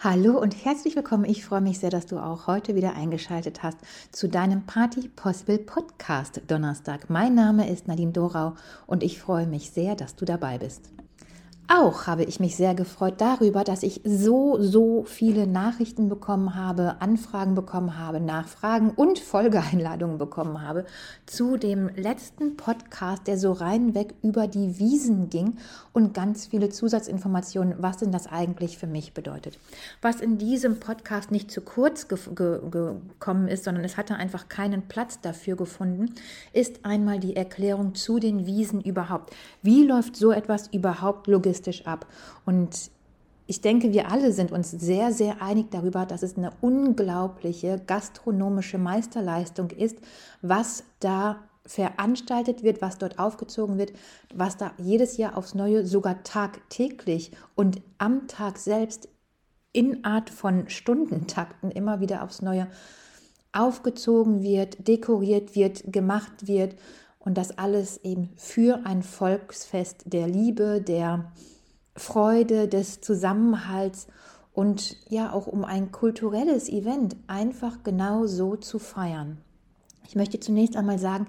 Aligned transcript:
Hallo 0.00 0.38
und 0.38 0.64
herzlich 0.64 0.94
willkommen. 0.94 1.24
Ich 1.24 1.44
freue 1.44 1.60
mich 1.60 1.80
sehr, 1.80 1.90
dass 1.90 2.06
du 2.06 2.18
auch 2.18 2.46
heute 2.46 2.76
wieder 2.76 2.94
eingeschaltet 2.94 3.64
hast 3.64 3.78
zu 4.12 4.28
deinem 4.28 4.64
Party 4.64 5.08
Possible 5.08 5.58
Podcast 5.58 6.40
Donnerstag. 6.46 7.10
Mein 7.10 7.34
Name 7.34 7.68
ist 7.68 7.88
Nadine 7.88 8.12
Dorau 8.12 8.54
und 8.86 9.02
ich 9.02 9.20
freue 9.20 9.48
mich 9.48 9.72
sehr, 9.72 9.96
dass 9.96 10.14
du 10.14 10.24
dabei 10.24 10.58
bist. 10.58 10.92
Auch 11.70 12.06
habe 12.06 12.24
ich 12.24 12.40
mich 12.40 12.56
sehr 12.56 12.74
gefreut 12.74 13.16
darüber, 13.18 13.62
dass 13.62 13.82
ich 13.82 14.00
so, 14.02 14.56
so 14.58 15.04
viele 15.04 15.46
Nachrichten 15.46 16.08
bekommen 16.08 16.54
habe, 16.54 17.02
Anfragen 17.02 17.54
bekommen 17.54 17.98
habe, 17.98 18.20
Nachfragen 18.20 18.88
und 18.88 19.18
Folgeeinladungen 19.18 20.16
bekommen 20.16 20.62
habe 20.62 20.86
zu 21.26 21.58
dem 21.58 21.90
letzten 21.94 22.56
Podcast, 22.56 23.26
der 23.26 23.36
so 23.36 23.52
reinweg 23.52 24.14
über 24.22 24.46
die 24.48 24.78
Wiesen 24.78 25.28
ging 25.28 25.58
und 25.92 26.14
ganz 26.14 26.46
viele 26.46 26.70
Zusatzinformationen, 26.70 27.74
was 27.80 27.98
denn 27.98 28.12
das 28.12 28.28
eigentlich 28.28 28.78
für 28.78 28.86
mich 28.86 29.12
bedeutet. 29.12 29.58
Was 30.00 30.22
in 30.22 30.38
diesem 30.38 30.80
Podcast 30.80 31.30
nicht 31.30 31.50
zu 31.50 31.60
kurz 31.60 32.08
ge 32.08 32.16
ge 32.34 32.60
gekommen 32.70 33.46
ist, 33.46 33.64
sondern 33.64 33.84
es 33.84 33.98
hatte 33.98 34.14
einfach 34.14 34.48
keinen 34.48 34.88
Platz 34.88 35.20
dafür 35.20 35.56
gefunden, 35.56 36.14
ist 36.54 36.86
einmal 36.86 37.18
die 37.18 37.36
Erklärung 37.36 37.94
zu 37.94 38.18
den 38.18 38.46
Wiesen 38.46 38.80
überhaupt. 38.80 39.34
Wie 39.60 39.84
läuft 39.84 40.16
so 40.16 40.32
etwas 40.32 40.68
überhaupt 40.68 41.26
logistisch? 41.26 41.57
Realistisch 41.58 41.86
ab. 41.86 42.06
Und 42.44 42.90
ich 43.46 43.60
denke, 43.60 43.92
wir 43.92 44.10
alle 44.10 44.32
sind 44.32 44.52
uns 44.52 44.70
sehr, 44.70 45.12
sehr 45.12 45.40
einig 45.40 45.70
darüber, 45.70 46.06
dass 46.06 46.22
es 46.22 46.36
eine 46.36 46.52
unglaubliche 46.60 47.80
gastronomische 47.86 48.78
Meisterleistung 48.78 49.70
ist, 49.70 49.98
was 50.42 50.84
da 51.00 51.44
veranstaltet 51.64 52.62
wird, 52.62 52.80
was 52.80 52.98
dort 52.98 53.18
aufgezogen 53.18 53.78
wird, 53.78 53.92
was 54.34 54.56
da 54.56 54.72
jedes 54.78 55.16
Jahr 55.16 55.36
aufs 55.36 55.54
Neue, 55.54 55.86
sogar 55.86 56.22
tagtäglich 56.22 57.32
und 57.56 57.80
am 57.98 58.26
Tag 58.26 58.58
selbst 58.58 59.08
in 59.72 60.04
Art 60.04 60.30
von 60.30 60.68
Stundentakten 60.68 61.70
immer 61.70 62.00
wieder 62.00 62.22
aufs 62.22 62.40
Neue 62.40 62.68
aufgezogen 63.52 64.42
wird, 64.42 64.88
dekoriert 64.88 65.54
wird, 65.54 65.92
gemacht 65.92 66.46
wird 66.46 66.74
und 67.28 67.36
das 67.36 67.58
alles 67.58 67.98
eben 68.04 68.30
für 68.36 68.86
ein 68.86 69.02
Volksfest 69.02 70.04
der 70.06 70.26
Liebe, 70.26 70.80
der 70.80 71.30
Freude, 71.94 72.68
des 72.68 73.02
Zusammenhalts 73.02 74.06
und 74.54 74.96
ja 75.10 75.30
auch 75.30 75.46
um 75.46 75.62
ein 75.62 75.92
kulturelles 75.92 76.70
Event 76.70 77.16
einfach 77.26 77.82
genau 77.84 78.24
so 78.24 78.56
zu 78.56 78.78
feiern. 78.78 79.36
Ich 80.06 80.16
möchte 80.16 80.40
zunächst 80.40 80.74
einmal 80.74 80.98
sagen, 80.98 81.26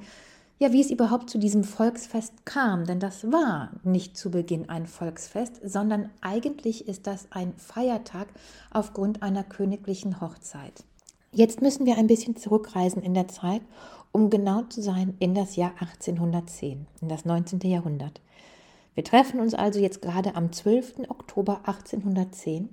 ja, 0.58 0.72
wie 0.72 0.80
es 0.80 0.90
überhaupt 0.90 1.30
zu 1.30 1.38
diesem 1.38 1.66
Volksfest 1.66 2.46
kam, 2.46 2.86
denn 2.86 3.02
das 3.02 3.30
war 3.30 3.72
nicht 3.84 4.16
zu 4.16 4.32
Beginn 4.32 4.70
ein 4.70 4.88
Volksfest, 4.88 5.60
sondern 5.66 6.10
eigentlich 6.22 6.88
ist 6.88 7.08
das 7.08 7.28
ein 7.32 7.52
Feiertag 7.58 8.30
aufgrund 8.72 9.22
einer 9.22 9.44
königlichen 9.44 10.22
Hochzeit. 10.22 10.86
Jetzt 11.32 11.62
müssen 11.62 11.86
wir 11.86 11.98
ein 11.98 12.08
bisschen 12.08 12.36
zurückreisen 12.36 13.02
in 13.02 13.14
der 13.14 13.28
Zeit 13.28 13.62
um 14.12 14.30
genau 14.30 14.64
zu 14.64 14.82
sein, 14.82 15.16
in 15.20 15.36
das 15.36 15.56
Jahr 15.56 15.74
1810, 15.80 16.88
in 17.02 17.10
das 17.10 17.26
19. 17.26 17.60
Jahrhundert. 17.62 18.22
Wir 18.96 19.04
treffen 19.04 19.40
uns 19.40 19.54
also 19.54 19.80
jetzt 19.80 20.02
gerade 20.02 20.36
am 20.36 20.52
12. 20.52 21.10
Oktober 21.10 21.62
1810, 21.66 22.70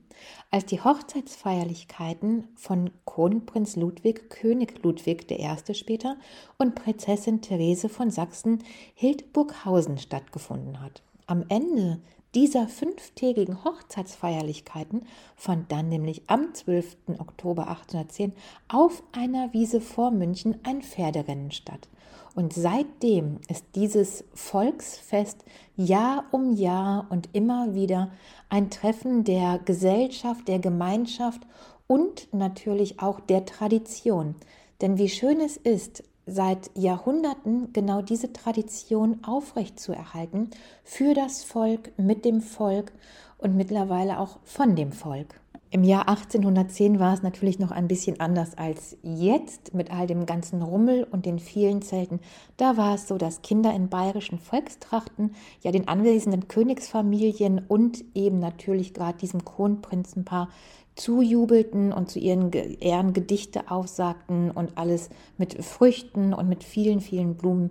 als 0.51 0.67
die 0.67 0.81
Hochzeitsfeierlichkeiten 0.81 2.49
von 2.57 2.91
Kronprinz 3.05 3.77
Ludwig, 3.77 4.31
König 4.31 4.83
Ludwig 4.83 5.31
I. 5.31 5.75
später 5.75 6.17
und 6.59 6.75
Prinzessin 6.75 7.43
Therese 7.43 7.89
von 7.89 8.11
Sachsen 8.11 8.65
Hildburghausen 8.95 9.99
stattgefunden 9.99 10.81
hat. 10.81 11.03
Am 11.27 11.45
Ende 11.49 12.01
dieser 12.37 12.69
fünftägigen 12.69 13.65
Hochzeitsfeierlichkeiten 13.65 15.07
fand 15.37 15.73
dann 15.73 15.89
nämlich 15.89 16.25
am 16.27 16.53
12. 16.53 16.99
Oktober 17.19 17.69
1810 17.69 18.35
auf 18.69 19.03
einer 19.13 19.55
Wiese 19.55 19.81
vor 19.81 20.11
München 20.11 20.59
ein 20.63 20.83
Pferderennen 20.83 21.51
statt. 21.51 21.89
Und 22.35 22.53
seitdem 22.53 23.39
ist 23.49 23.65
dieses 23.75 24.23
Volksfest 24.35 25.47
Jahr 25.79 26.27
um 26.31 26.55
Jahr 26.55 27.07
und 27.09 27.31
immer 27.33 27.75
wieder 27.75 28.11
ein 28.51 28.69
Treffen 28.69 29.25
der 29.25 29.59
Gesellschaft, 29.65 30.47
der 30.47 30.59
Gemeinschaft 30.59 31.41
und 31.87 32.29
natürlich 32.35 33.01
auch 33.01 33.19
der 33.19 33.47
Tradition. 33.47 34.35
Denn 34.83 34.99
wie 34.99 35.09
schön 35.09 35.41
es 35.41 35.57
ist, 35.57 36.03
seit 36.27 36.71
Jahrhunderten 36.75 37.73
genau 37.73 38.03
diese 38.03 38.33
Tradition 38.33 39.23
aufrechtzuerhalten 39.25 40.51
für 40.85 41.15
das 41.15 41.45
Volk, 41.45 41.93
mit 41.97 42.25
dem 42.25 42.41
Volk 42.41 42.93
und 43.39 43.57
mittlerweile 43.57 44.19
auch 44.19 44.39
von 44.45 44.75
dem 44.75 44.93
Volk. 44.93 45.41
Im 45.71 45.83
Jahr 45.83 46.09
1810 46.09 47.01
war 47.01 47.13
es 47.13 47.23
natürlich 47.23 47.59
noch 47.59 47.73
ein 47.73 47.89
bisschen 47.89 48.21
anders 48.21 48.57
als 48.57 48.97
jetzt 49.03 49.75
mit 49.75 49.91
all 49.91 50.07
dem 50.07 50.25
ganzen 50.25 50.63
Rummel 50.63 51.05
und 51.05 51.27
den 51.27 51.41
vielen 51.41 51.83
Zelten. 51.83 52.21
Da 52.57 52.77
war 52.77 52.95
es 52.95 53.09
so, 53.09 53.19
dass 53.19 53.43
Kinder 53.43 53.75
in 53.75 53.89
bayerischen 53.89 54.39
Volkstrachten 54.39 55.35
ja 55.63 55.73
den 55.73 55.89
anwesenden 55.89 56.47
Königsfamilien 56.47 57.63
und 57.67 58.05
eben 58.15 58.39
natürlich 58.39 58.95
gerade 58.95 59.19
diesem 59.19 59.45
Kronprinzenpaar 59.45 60.49
zujubelten 60.97 61.93
und 61.93 62.11
zu 62.11 62.19
ihren 62.19 62.51
Ehren 62.53 63.13
Gedichte 63.13 63.71
aufsagten 63.71 64.51
und 64.51 64.77
alles 64.77 65.11
mit 65.39 65.63
Früchten 65.65 66.35
und 66.35 66.49
mit 66.49 66.65
vielen, 66.65 67.01
vielen 67.01 67.37
Blumen 67.37 67.71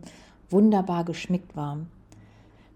wunderbar 0.50 1.04
geschmückt 1.04 1.56
war. 1.56 1.80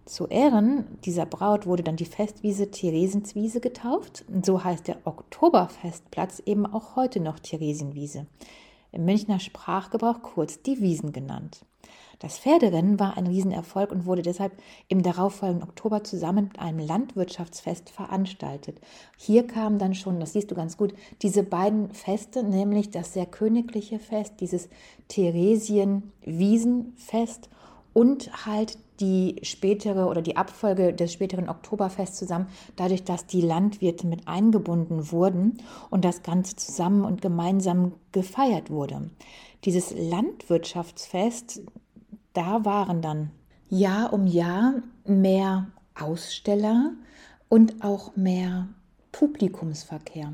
Zu 0.10 0.26
Ehren 0.26 0.86
dieser 1.06 1.28
Braut 1.28 1.68
wurde 1.68 1.84
dann 1.84 1.96
die 1.96 2.06
Festwiese 2.06 2.72
Theresienswiese 2.72 3.60
getauft. 3.60 4.26
Und 4.28 4.44
so 4.44 4.64
heißt 4.64 4.88
der 4.88 4.98
Oktoberfestplatz 5.06 6.42
eben 6.48 6.66
auch 6.66 6.96
heute 6.96 7.20
noch 7.20 7.38
Theresienwiese. 7.38 8.26
Im 8.92 9.06
Münchner 9.06 9.40
Sprachgebrauch 9.40 10.24
kurz 10.24 10.64
die 10.64 10.82
Wiesen 10.82 11.14
genannt. 11.14 11.64
Das 12.20 12.38
Pferderennen 12.38 13.00
war 13.00 13.18
ein 13.18 13.28
Riesenerfolg 13.28 13.92
und 13.92 14.06
wurde 14.06 14.22
deshalb 14.22 14.52
im 14.90 15.04
darauffolgenden 15.04 15.68
Oktober 15.68 16.04
zusammen 16.04 16.50
mit 16.50 16.60
einem 16.60 16.80
Landwirtschaftsfest 16.80 17.90
veranstaltet. 17.90 18.82
Hier 19.18 19.48
kamen 19.48 19.80
dann 19.80 19.96
schon, 19.96 20.20
das 20.20 20.34
siehst 20.34 20.52
du 20.52 20.56
ganz 20.56 20.76
gut, 20.76 20.94
diese 21.22 21.44
beiden 21.44 21.94
Feste, 21.94 22.44
nämlich 22.44 22.92
das 22.92 23.14
sehr 23.14 23.26
königliche 23.26 24.00
Fest, 24.00 24.42
dieses 24.42 24.68
Theresien-Wiesenfest 25.08 27.50
und 27.94 28.46
halt 28.46 28.78
die 29.00 29.38
spätere 29.44 30.08
oder 30.08 30.22
die 30.22 30.38
Abfolge 30.38 30.94
des 30.94 31.14
späteren 31.14 31.50
Oktoberfests 31.50 32.18
zusammen, 32.18 32.48
dadurch, 32.76 33.04
dass 33.04 33.26
die 33.26 33.42
Landwirte 33.42 34.08
mit 34.08 34.28
eingebunden 34.28 35.12
wurden 35.12 35.60
und 35.90 36.06
das 36.06 36.24
Ganze 36.24 36.56
zusammen 36.56 37.06
und 37.06 37.22
gemeinsam 37.22 37.94
gefeiert 38.12 38.70
wurde. 38.70 39.10
Dieses 39.64 39.94
Landwirtschaftsfest 39.96 41.62
da 42.34 42.64
waren 42.64 43.02
dann 43.02 43.32
Jahr 43.70 44.14
um 44.14 44.28
Jahr 44.28 44.76
mehr 45.06 45.68
Aussteller 46.00 46.94
und 47.50 47.84
auch 47.84 48.16
mehr 48.16 48.70
Publikumsverkehr. 49.12 50.34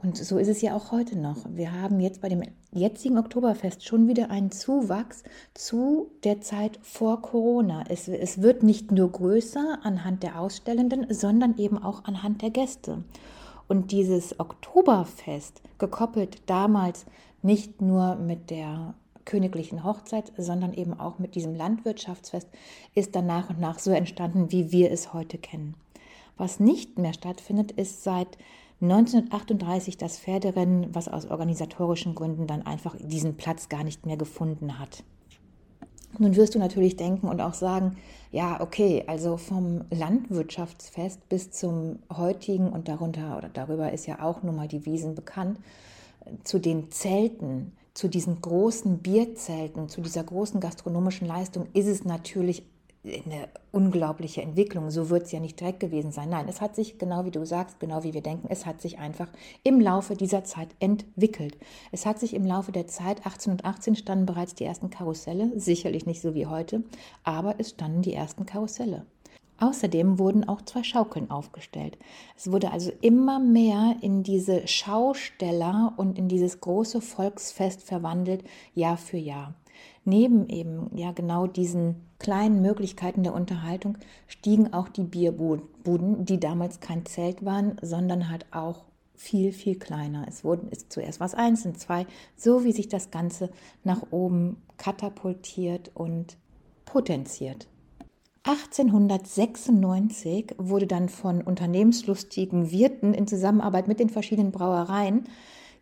Und 0.00 0.16
so 0.16 0.38
ist 0.38 0.46
es 0.46 0.62
ja 0.62 0.76
auch 0.76 0.92
heute 0.92 1.18
noch. 1.18 1.38
Wir 1.48 1.72
haben 1.72 1.98
jetzt 1.98 2.20
bei 2.20 2.28
dem 2.28 2.42
jetzigen 2.70 3.18
Oktoberfest 3.18 3.84
schon 3.84 4.06
wieder 4.06 4.30
einen 4.30 4.52
Zuwachs 4.52 5.24
zu 5.54 6.12
der 6.22 6.40
Zeit 6.40 6.78
vor 6.82 7.20
Corona. 7.20 7.82
Es, 7.88 8.06
es 8.06 8.40
wird 8.40 8.62
nicht 8.62 8.92
nur 8.92 9.10
größer 9.10 9.80
anhand 9.82 10.22
der 10.22 10.40
Ausstellenden, 10.40 11.12
sondern 11.12 11.58
eben 11.58 11.82
auch 11.82 12.04
anhand 12.04 12.42
der 12.42 12.50
Gäste. 12.50 13.02
Und 13.66 13.90
dieses 13.90 14.38
Oktoberfest, 14.38 15.62
gekoppelt 15.78 16.42
damals 16.46 17.04
nicht 17.42 17.82
nur 17.82 18.14
mit 18.14 18.50
der 18.50 18.94
königlichen 19.24 19.82
Hochzeit, 19.82 20.32
sondern 20.38 20.74
eben 20.74 20.98
auch 20.98 21.18
mit 21.18 21.34
diesem 21.34 21.56
Landwirtschaftsfest 21.56 22.48
ist 22.94 23.16
dann 23.16 23.26
nach 23.26 23.50
und 23.50 23.58
nach 23.58 23.80
so 23.80 23.90
entstanden, 23.90 24.52
wie 24.52 24.70
wir 24.70 24.92
es 24.92 25.12
heute 25.12 25.38
kennen. 25.38 25.74
Was 26.36 26.60
nicht 26.60 26.98
mehr 26.98 27.12
stattfindet, 27.12 27.72
ist 27.72 28.04
seit 28.04 28.38
1938 28.80 29.96
das 29.96 30.18
Pferderennen, 30.18 30.94
was 30.94 31.08
aus 31.08 31.26
organisatorischen 31.26 32.14
Gründen 32.14 32.46
dann 32.46 32.62
einfach 32.64 32.94
diesen 32.98 33.36
Platz 33.36 33.68
gar 33.68 33.82
nicht 33.82 34.06
mehr 34.06 34.16
gefunden 34.16 34.78
hat. 34.78 35.02
Nun 36.18 36.36
wirst 36.36 36.54
du 36.54 36.58
natürlich 36.58 36.96
denken 36.96 37.28
und 37.28 37.40
auch 37.40 37.54
sagen, 37.54 37.96
ja, 38.30 38.60
okay, 38.60 39.04
also 39.06 39.36
vom 39.36 39.84
Landwirtschaftsfest 39.90 41.28
bis 41.28 41.50
zum 41.50 41.98
heutigen 42.14 42.70
und 42.70 42.88
darunter 42.88 43.36
oder 43.36 43.48
darüber 43.48 43.92
ist 43.92 44.06
ja 44.06 44.22
auch 44.22 44.42
nun 44.42 44.56
mal 44.56 44.68
die 44.68 44.86
Wiesen 44.86 45.14
bekannt, 45.14 45.58
zu 46.44 46.58
den 46.58 46.90
Zelten, 46.90 47.72
zu 47.94 48.08
diesen 48.08 48.40
großen 48.40 48.98
Bierzelten, 48.98 49.88
zu 49.88 50.00
dieser 50.00 50.24
großen 50.24 50.60
gastronomischen 50.60 51.26
Leistung 51.26 51.66
ist 51.72 51.86
es 51.88 52.04
natürlich 52.04 52.64
eine 53.08 53.48
unglaubliche 53.72 54.42
Entwicklung. 54.42 54.90
So 54.90 55.10
wird 55.10 55.24
es 55.24 55.32
ja 55.32 55.40
nicht 55.40 55.58
direkt 55.58 55.80
gewesen 55.80 56.12
sein. 56.12 56.30
Nein, 56.30 56.46
es 56.48 56.60
hat 56.60 56.76
sich, 56.76 56.98
genau 56.98 57.24
wie 57.24 57.30
du 57.30 57.44
sagst, 57.44 57.80
genau 57.80 58.04
wie 58.04 58.14
wir 58.14 58.22
denken, 58.22 58.48
es 58.50 58.66
hat 58.66 58.80
sich 58.80 58.98
einfach 58.98 59.28
im 59.64 59.80
Laufe 59.80 60.14
dieser 60.14 60.44
Zeit 60.44 60.68
entwickelt. 60.80 61.56
Es 61.92 62.06
hat 62.06 62.18
sich 62.18 62.34
im 62.34 62.46
Laufe 62.46 62.72
der 62.72 62.86
Zeit, 62.86 63.18
1818 63.18 63.96
standen 63.96 64.26
bereits 64.26 64.54
die 64.54 64.64
ersten 64.64 64.90
Karusselle, 64.90 65.52
sicherlich 65.58 66.06
nicht 66.06 66.20
so 66.20 66.34
wie 66.34 66.46
heute, 66.46 66.82
aber 67.24 67.56
es 67.58 67.70
standen 67.70 68.02
die 68.02 68.14
ersten 68.14 68.46
Karusselle. 68.46 69.06
Außerdem 69.60 70.20
wurden 70.20 70.48
auch 70.48 70.62
zwei 70.62 70.84
Schaukeln 70.84 71.30
aufgestellt. 71.30 71.98
Es 72.36 72.52
wurde 72.52 72.70
also 72.70 72.92
immer 73.00 73.40
mehr 73.40 73.96
in 74.02 74.22
diese 74.22 74.68
Schausteller 74.68 75.94
und 75.96 76.16
in 76.16 76.28
dieses 76.28 76.60
große 76.60 77.00
Volksfest 77.00 77.82
verwandelt, 77.82 78.44
Jahr 78.74 78.96
für 78.96 79.16
Jahr. 79.16 79.54
Neben 80.08 80.48
eben 80.48 80.90
ja 80.96 81.12
genau 81.12 81.46
diesen 81.46 81.96
kleinen 82.18 82.62
Möglichkeiten 82.62 83.22
der 83.24 83.34
Unterhaltung 83.34 83.98
stiegen 84.26 84.72
auch 84.72 84.88
die 84.88 85.02
Bierbuden, 85.02 86.24
die 86.24 86.40
damals 86.40 86.80
kein 86.80 87.04
Zelt 87.04 87.44
waren, 87.44 87.76
sondern 87.82 88.30
halt 88.30 88.46
auch 88.50 88.86
viel, 89.14 89.52
viel 89.52 89.78
kleiner. 89.78 90.24
Es 90.26 90.44
wurden 90.44 90.70
ist 90.70 90.90
zuerst 90.90 91.20
was 91.20 91.34
eins 91.34 91.66
und 91.66 91.78
zwei, 91.78 92.06
so 92.36 92.64
wie 92.64 92.72
sich 92.72 92.88
das 92.88 93.10
Ganze 93.10 93.50
nach 93.84 94.00
oben 94.10 94.62
katapultiert 94.78 95.90
und 95.92 96.38
potenziert. 96.86 97.68
1896 98.44 100.54
wurde 100.56 100.86
dann 100.86 101.10
von 101.10 101.42
unternehmenslustigen 101.42 102.70
Wirten 102.70 103.12
in 103.12 103.26
Zusammenarbeit 103.26 103.88
mit 103.88 104.00
den 104.00 104.08
verschiedenen 104.08 104.52
Brauereien 104.52 105.24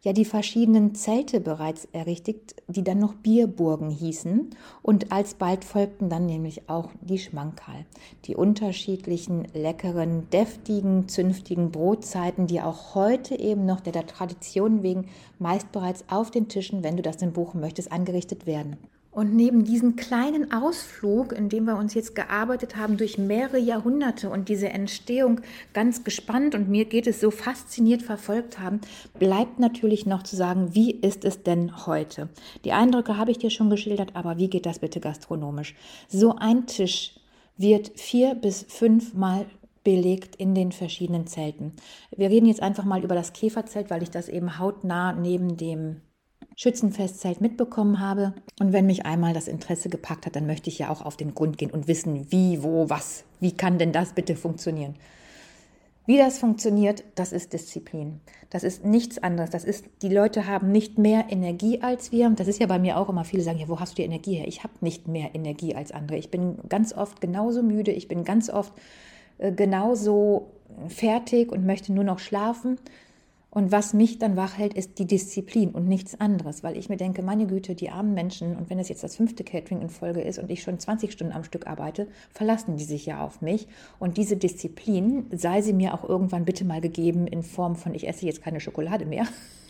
ja 0.06 0.12
die 0.12 0.24
verschiedenen 0.24 0.94
Zelte 0.94 1.40
bereits 1.40 1.86
errichtet, 1.90 2.54
die 2.68 2.84
dann 2.84 3.00
noch 3.00 3.14
Bierburgen 3.14 3.90
hießen. 3.90 4.50
Und 4.80 5.10
alsbald 5.10 5.64
folgten 5.64 6.08
dann 6.08 6.26
nämlich 6.26 6.68
auch 6.68 6.90
die 7.00 7.18
Schmankerl, 7.18 7.84
die 8.24 8.36
unterschiedlichen 8.36 9.48
leckeren, 9.52 10.30
deftigen, 10.30 11.08
zünftigen 11.08 11.72
Brotzeiten, 11.72 12.46
die 12.46 12.60
auch 12.60 12.94
heute 12.94 13.38
eben 13.38 13.66
noch 13.66 13.80
der, 13.80 14.06
Tradition 14.06 14.84
wegen 14.84 15.08
meist 15.40 15.72
bereits 15.72 16.04
auf 16.08 16.30
den 16.30 16.48
Tischen, 16.48 16.84
wenn 16.84 16.96
du 16.96 17.02
das 17.02 17.16
denn 17.16 17.32
buchen 17.32 17.60
möchtest, 17.60 17.90
angerichtet 17.90 18.46
werden. 18.46 18.76
Und 19.16 19.34
neben 19.34 19.64
diesem 19.64 19.96
kleinen 19.96 20.52
Ausflug, 20.52 21.32
in 21.32 21.48
dem 21.48 21.64
wir 21.64 21.78
uns 21.78 21.94
jetzt 21.94 22.14
gearbeitet 22.14 22.76
haben 22.76 22.98
durch 22.98 23.16
mehrere 23.16 23.58
Jahrhunderte 23.58 24.28
und 24.28 24.50
diese 24.50 24.68
Entstehung 24.68 25.40
ganz 25.72 26.04
gespannt 26.04 26.54
und 26.54 26.68
mir 26.68 26.84
geht 26.84 27.06
es 27.06 27.18
so 27.18 27.30
fasziniert 27.30 28.02
verfolgt 28.02 28.58
haben, 28.58 28.82
bleibt 29.18 29.58
natürlich 29.58 30.04
noch 30.04 30.22
zu 30.22 30.36
sagen, 30.36 30.74
wie 30.74 30.90
ist 30.90 31.24
es 31.24 31.42
denn 31.42 31.86
heute? 31.86 32.28
Die 32.66 32.72
Eindrücke 32.72 33.16
habe 33.16 33.30
ich 33.30 33.38
dir 33.38 33.48
schon 33.48 33.70
geschildert, 33.70 34.10
aber 34.12 34.36
wie 34.36 34.50
geht 34.50 34.66
das 34.66 34.80
bitte 34.80 35.00
gastronomisch? 35.00 35.74
So 36.08 36.36
ein 36.36 36.66
Tisch 36.66 37.14
wird 37.56 37.98
vier 37.98 38.34
bis 38.34 38.66
fünfmal 38.68 39.46
belegt 39.82 40.36
in 40.36 40.54
den 40.54 40.72
verschiedenen 40.72 41.26
Zelten. 41.26 41.72
Wir 42.14 42.28
reden 42.28 42.44
jetzt 42.44 42.60
einfach 42.62 42.84
mal 42.84 43.02
über 43.02 43.14
das 43.14 43.32
Käferzelt, 43.32 43.88
weil 43.88 44.02
ich 44.02 44.10
das 44.10 44.28
eben 44.28 44.58
hautnah 44.58 45.14
neben 45.14 45.56
dem 45.56 46.02
Schützenfestzelt 46.56 47.42
mitbekommen 47.42 48.00
habe. 48.00 48.32
Und 48.58 48.72
wenn 48.72 48.86
mich 48.86 49.04
einmal 49.04 49.34
das 49.34 49.46
Interesse 49.46 49.90
gepackt 49.90 50.24
hat, 50.24 50.36
dann 50.36 50.46
möchte 50.46 50.70
ich 50.70 50.78
ja 50.78 50.90
auch 50.90 51.02
auf 51.02 51.16
den 51.16 51.34
Grund 51.34 51.58
gehen 51.58 51.70
und 51.70 51.86
wissen, 51.86 52.32
wie, 52.32 52.62
wo, 52.62 52.88
was. 52.88 53.24
Wie 53.40 53.52
kann 53.52 53.78
denn 53.78 53.92
das 53.92 54.14
bitte 54.14 54.36
funktionieren? 54.36 54.96
Wie 56.06 56.16
das 56.16 56.38
funktioniert, 56.38 57.04
das 57.16 57.32
ist 57.32 57.52
Disziplin. 57.52 58.20
Das 58.48 58.62
ist 58.62 58.84
nichts 58.84 59.18
anderes. 59.18 59.50
Das 59.50 59.64
ist, 59.64 59.84
die 60.02 60.08
Leute 60.08 60.46
haben 60.46 60.70
nicht 60.70 60.98
mehr 60.98 61.26
Energie 61.28 61.82
als 61.82 62.10
wir. 62.10 62.30
Das 62.30 62.48
ist 62.48 62.60
ja 62.60 62.66
bei 62.66 62.78
mir 62.78 62.96
auch 62.96 63.08
immer, 63.08 63.24
viele 63.24 63.42
sagen, 63.42 63.58
ja, 63.58 63.68
wo 63.68 63.80
hast 63.80 63.92
du 63.92 63.96
die 63.96 64.06
Energie 64.06 64.34
her? 64.34 64.48
Ich 64.48 64.62
habe 64.62 64.72
nicht 64.80 65.08
mehr 65.08 65.34
Energie 65.34 65.74
als 65.74 65.92
andere. 65.92 66.16
Ich 66.16 66.30
bin 66.30 66.56
ganz 66.68 66.94
oft 66.94 67.20
genauso 67.20 67.62
müde. 67.62 67.90
Ich 67.90 68.08
bin 68.08 68.24
ganz 68.24 68.48
oft 68.48 68.72
äh, 69.38 69.52
genauso 69.52 70.52
fertig 70.88 71.52
und 71.52 71.66
möchte 71.66 71.92
nur 71.92 72.04
noch 72.04 72.20
schlafen. 72.20 72.78
Und 73.56 73.72
was 73.72 73.94
mich 73.94 74.18
dann 74.18 74.36
wach 74.36 74.58
hält, 74.58 74.74
ist 74.74 74.98
die 74.98 75.06
Disziplin 75.06 75.70
und 75.70 75.88
nichts 75.88 76.20
anderes, 76.20 76.62
weil 76.62 76.76
ich 76.76 76.90
mir 76.90 76.98
denke, 76.98 77.22
meine 77.22 77.46
Güte, 77.46 77.74
die 77.74 77.88
armen 77.88 78.12
Menschen, 78.12 78.54
und 78.54 78.68
wenn 78.68 78.78
es 78.78 78.90
jetzt 78.90 79.02
das 79.02 79.16
fünfte 79.16 79.44
Catering 79.44 79.80
in 79.80 79.88
Folge 79.88 80.20
ist 80.20 80.38
und 80.38 80.50
ich 80.50 80.62
schon 80.62 80.78
20 80.78 81.10
Stunden 81.10 81.32
am 81.32 81.42
Stück 81.42 81.66
arbeite, 81.66 82.06
verlassen 82.34 82.76
die 82.76 82.84
sich 82.84 83.06
ja 83.06 83.24
auf 83.24 83.40
mich. 83.40 83.66
Und 83.98 84.18
diese 84.18 84.36
Disziplin, 84.36 85.24
sei 85.32 85.62
sie 85.62 85.72
mir 85.72 85.94
auch 85.94 86.06
irgendwann 86.06 86.44
bitte 86.44 86.66
mal 86.66 86.82
gegeben 86.82 87.26
in 87.26 87.42
Form 87.42 87.76
von, 87.76 87.94
ich 87.94 88.06
esse 88.06 88.26
jetzt 88.26 88.42
keine 88.42 88.60
Schokolade 88.60 89.06
mehr. 89.06 89.24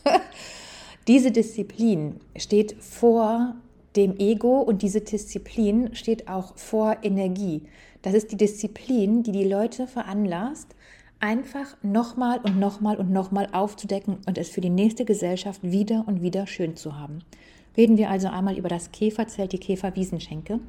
diese 1.07 1.31
Disziplin 1.31 2.17
steht 2.35 2.75
vor 2.81 3.55
dem 3.95 4.19
Ego 4.19 4.63
und 4.63 4.83
diese 4.83 5.03
Disziplin 5.03 5.95
steht 5.95 6.27
auch 6.27 6.57
vor 6.57 6.97
Energie. 7.05 7.63
Das 8.03 8.15
ist 8.15 8.33
die 8.33 8.37
Disziplin, 8.37 9.23
die 9.23 9.31
die 9.31 9.49
Leute 9.49 9.87
veranlasst, 9.87 10.76
einfach 11.21 11.77
nochmal 11.83 12.41
und 12.41 12.59
nochmal 12.59 12.97
und 12.97 13.11
nochmal 13.11 13.49
aufzudecken 13.53 14.19
und 14.27 14.39
es 14.39 14.51
für 14.51 14.61
die 14.61 14.71
nächste 14.71 15.05
Gesellschaft 15.05 15.63
wieder 15.63 16.05
und 16.07 16.23
wieder 16.23 16.47
schön 16.47 16.77
zu 16.77 16.99
haben. 16.99 17.21
Reden 17.77 17.97
wir 17.97 18.11
also 18.11 18.29
einmal 18.29 18.57
über 18.57 18.69
das 18.69 18.93
Käferzelt, 18.93 19.53
die 19.53 19.59
Käferwiesenschenke. 19.59 20.61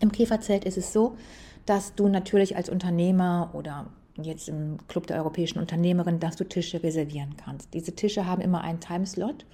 Im 0.00 0.12
Käferzelt 0.12 0.64
ist 0.64 0.76
es 0.76 0.92
so, 0.92 1.16
dass 1.64 1.94
du 1.94 2.08
natürlich 2.08 2.56
als 2.56 2.68
Unternehmer 2.68 3.50
oder 3.52 3.86
jetzt 4.22 4.48
im 4.48 4.78
Club 4.88 5.06
der 5.06 5.18
europäischen 5.18 5.58
Unternehmerin, 5.58 6.20
dass 6.20 6.36
du 6.36 6.44
Tische 6.44 6.82
reservieren 6.82 7.36
kannst. 7.36 7.74
Diese 7.74 7.94
Tische 7.94 8.26
haben 8.26 8.40
immer 8.40 8.62
einen 8.62 8.80
Timeslot 8.80 9.44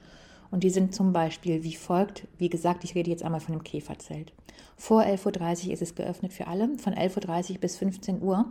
und 0.51 0.63
die 0.63 0.71
sind 0.71 0.95
zum 0.95 1.13
Beispiel 1.13 1.65
wie 1.65 1.75
folgt. 1.75 2.27
Wie 2.39 2.51
gesagt, 2.51 2.85
ich 2.85 2.95
rede 2.95 3.11
jetzt 3.11 3.25
einmal 3.25 3.41
von 3.41 3.55
dem 3.55 3.65
Käferzelt. 3.65 4.33
Vor 4.77 5.03
11.30 5.03 5.67
Uhr 5.67 5.73
ist 5.73 5.83
es 5.83 5.95
geöffnet 5.95 6.33
für 6.33 6.47
alle, 6.47 6.77
von 6.79 6.95
11.30 6.95 7.53
Uhr 7.53 7.59
bis 7.59 7.77
15 7.77 8.23
Uhr 8.23 8.47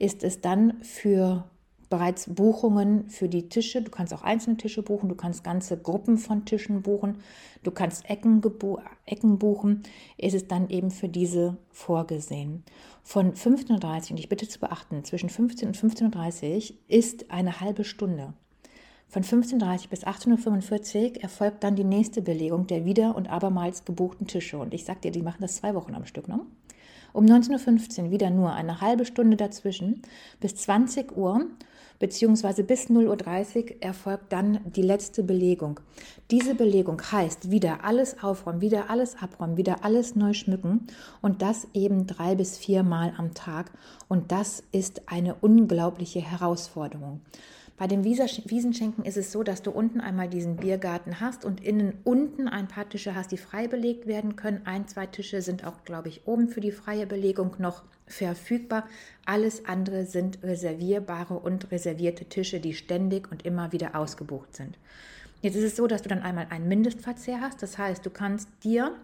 ist 0.00 0.24
es 0.24 0.40
dann 0.40 0.82
für 0.82 1.44
bereits 1.90 2.32
Buchungen 2.32 3.10
für 3.10 3.28
die 3.28 3.48
Tische. 3.48 3.82
Du 3.82 3.90
kannst 3.90 4.14
auch 4.14 4.22
einzelne 4.22 4.56
Tische 4.56 4.82
buchen, 4.82 5.08
du 5.08 5.14
kannst 5.14 5.44
ganze 5.44 5.76
Gruppen 5.76 6.16
von 6.16 6.46
Tischen 6.46 6.82
buchen, 6.82 7.18
du 7.62 7.70
kannst 7.70 8.08
Ecken, 8.08 8.40
Ecken 9.04 9.38
buchen. 9.38 9.82
Ist 10.16 10.34
es 10.34 10.48
dann 10.48 10.70
eben 10.70 10.90
für 10.90 11.08
diese 11.08 11.58
vorgesehen. 11.70 12.64
Von 13.02 13.34
15.30 13.34 13.72
Uhr, 13.72 14.10
und 14.12 14.20
ich 14.20 14.28
bitte 14.28 14.48
zu 14.48 14.58
beachten, 14.58 15.04
zwischen 15.04 15.28
15 15.28 15.68
und 15.68 15.76
15.30 15.76 16.70
Uhr 16.70 16.76
ist 16.88 17.30
eine 17.30 17.60
halbe 17.60 17.84
Stunde. 17.84 18.32
Von 19.08 19.22
15.30 19.22 19.82
Uhr 19.82 19.90
bis 19.90 20.06
18.45 20.06 21.16
Uhr 21.16 21.22
erfolgt 21.22 21.62
dann 21.62 21.76
die 21.76 21.84
nächste 21.84 22.22
Belegung 22.22 22.68
der 22.68 22.86
wieder 22.86 23.16
und 23.16 23.28
abermals 23.28 23.84
gebuchten 23.84 24.26
Tische. 24.26 24.58
Und 24.58 24.72
ich 24.72 24.84
sag 24.84 25.02
dir, 25.02 25.10
die 25.10 25.22
machen 25.22 25.42
das 25.42 25.56
zwei 25.56 25.74
Wochen 25.74 25.94
am 25.94 26.06
Stück, 26.06 26.28
ne? 26.28 26.40
Um 27.12 27.26
19.15 27.26 28.04
Uhr 28.04 28.10
wieder 28.10 28.30
nur 28.30 28.52
eine 28.52 28.80
halbe 28.80 29.04
Stunde 29.04 29.36
dazwischen 29.36 30.02
bis 30.40 30.56
20 30.56 31.16
Uhr 31.16 31.46
beziehungsweise 32.00 32.64
bis 32.64 32.86
0.30 32.86 33.56
Uhr 33.56 33.82
erfolgt 33.82 34.32
dann 34.32 34.60
die 34.64 34.82
letzte 34.82 35.22
Belegung. 35.22 35.78
Diese 36.32 36.56
Belegung 36.56 37.00
heißt 37.00 37.52
wieder 37.52 37.84
alles 37.84 38.20
aufräumen, 38.22 38.60
wieder 38.60 38.90
alles 38.90 39.22
abräumen, 39.22 39.56
wieder 39.56 39.84
alles 39.84 40.16
neu 40.16 40.32
schmücken 40.32 40.86
und 41.22 41.42
das 41.42 41.68
eben 41.74 42.08
drei 42.08 42.34
bis 42.34 42.58
vier 42.58 42.82
Mal 42.82 43.12
am 43.16 43.34
Tag. 43.34 43.70
Und 44.08 44.32
das 44.32 44.64
ist 44.72 45.02
eine 45.06 45.36
unglaubliche 45.36 46.20
Herausforderung. 46.20 47.20
Bei 47.80 47.86
den 47.86 48.04
Wiesenschenken 48.04 49.06
ist 49.06 49.16
es 49.16 49.32
so, 49.32 49.42
dass 49.42 49.62
du 49.62 49.70
unten 49.70 50.02
einmal 50.02 50.28
diesen 50.28 50.56
Biergarten 50.56 51.18
hast 51.18 51.46
und 51.46 51.64
innen 51.64 51.94
unten 52.04 52.46
ein 52.46 52.68
paar 52.68 52.86
Tische 52.86 53.14
hast, 53.14 53.32
die 53.32 53.38
frei 53.38 53.68
belegt 53.68 54.06
werden 54.06 54.36
können. 54.36 54.60
Ein, 54.66 54.86
zwei 54.86 55.06
Tische 55.06 55.40
sind 55.40 55.64
auch, 55.64 55.82
glaube 55.86 56.10
ich, 56.10 56.26
oben 56.26 56.48
für 56.48 56.60
die 56.60 56.72
freie 56.72 57.06
Belegung 57.06 57.56
noch 57.56 57.84
verfügbar. 58.06 58.86
Alles 59.24 59.64
andere 59.64 60.04
sind 60.04 60.42
reservierbare 60.42 61.38
und 61.38 61.70
reservierte 61.72 62.26
Tische, 62.26 62.60
die 62.60 62.74
ständig 62.74 63.32
und 63.32 63.46
immer 63.46 63.72
wieder 63.72 63.96
ausgebucht 63.96 64.54
sind. 64.54 64.76
Jetzt 65.40 65.56
ist 65.56 65.64
es 65.64 65.76
so, 65.76 65.86
dass 65.86 66.02
du 66.02 66.10
dann 66.10 66.20
einmal 66.20 66.48
einen 66.50 66.68
Mindestverzehr 66.68 67.40
hast. 67.40 67.62
Das 67.62 67.78
heißt, 67.78 68.04
du 68.04 68.10
kannst 68.10 68.50
dir 68.62 68.94